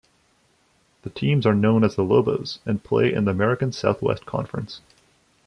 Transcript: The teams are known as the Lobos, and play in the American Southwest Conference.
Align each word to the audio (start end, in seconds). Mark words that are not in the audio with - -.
The 1.03 1.11
teams 1.11 1.45
are 1.45 1.53
known 1.53 1.83
as 1.83 1.95
the 1.95 2.01
Lobos, 2.03 2.57
and 2.65 2.83
play 2.83 3.13
in 3.13 3.25
the 3.25 3.29
American 3.33 3.71
Southwest 3.71 4.25
Conference. 4.25 4.81